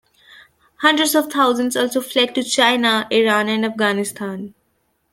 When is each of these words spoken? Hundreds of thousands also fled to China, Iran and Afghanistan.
Hundreds 0.77 1.13
of 1.13 1.31
thousands 1.31 1.77
also 1.77 2.01
fled 2.01 2.33
to 2.33 2.41
China, 2.43 3.05
Iran 3.11 3.47
and 3.47 3.63
Afghanistan. 3.63 4.55